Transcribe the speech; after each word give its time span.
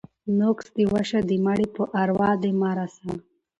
ـ 0.21 0.37
نقص 0.39 0.65
دې 0.75 0.85
وشه، 0.93 1.19
د 1.29 1.31
مړي 1.45 1.67
په 1.75 1.83
اروا 2.01 2.31
دې 2.41 2.51
مه 2.59 2.71
رسه. 2.77 3.09